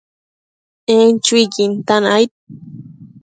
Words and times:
En 0.95 1.09
chuiquin 1.25 1.71
tan 1.87 2.03
aid 2.15 2.31